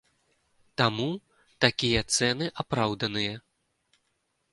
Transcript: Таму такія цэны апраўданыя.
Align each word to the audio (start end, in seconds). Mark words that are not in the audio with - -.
Таму 0.81 1.03
такія 1.65 2.01
цэны 2.15 2.45
апраўданыя. 2.65 3.35